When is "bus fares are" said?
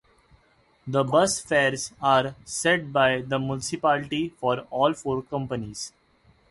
1.03-2.33